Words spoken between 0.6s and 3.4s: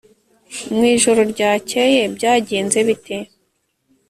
mu ijoro ryakeye byagenze bite